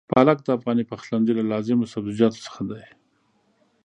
[0.13, 2.83] پالک د افغاني پخلنځي له لازمو سبزيجاتو څخه دی.